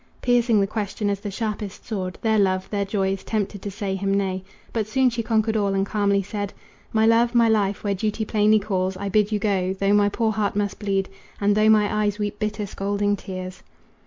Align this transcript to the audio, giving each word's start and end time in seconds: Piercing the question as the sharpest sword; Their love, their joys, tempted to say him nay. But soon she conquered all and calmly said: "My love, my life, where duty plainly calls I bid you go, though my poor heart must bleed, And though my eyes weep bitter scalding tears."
Piercing 0.23 0.59
the 0.59 0.65
question 0.65 1.11
as 1.11 1.19
the 1.19 1.29
sharpest 1.29 1.85
sword; 1.85 2.17
Their 2.23 2.39
love, 2.39 2.67
their 2.71 2.85
joys, 2.85 3.23
tempted 3.23 3.61
to 3.61 3.69
say 3.69 3.93
him 3.95 4.11
nay. 4.11 4.43
But 4.73 4.87
soon 4.87 5.11
she 5.11 5.21
conquered 5.21 5.55
all 5.55 5.75
and 5.75 5.85
calmly 5.85 6.23
said: 6.23 6.53
"My 6.91 7.05
love, 7.05 7.35
my 7.35 7.47
life, 7.47 7.83
where 7.83 7.93
duty 7.93 8.25
plainly 8.25 8.57
calls 8.57 8.97
I 8.97 9.09
bid 9.09 9.31
you 9.31 9.37
go, 9.37 9.73
though 9.73 9.93
my 9.93 10.09
poor 10.09 10.31
heart 10.31 10.55
must 10.55 10.79
bleed, 10.79 11.07
And 11.39 11.53
though 11.55 11.69
my 11.69 11.87
eyes 11.93 12.17
weep 12.17 12.39
bitter 12.39 12.65
scalding 12.65 13.15
tears." 13.15 13.61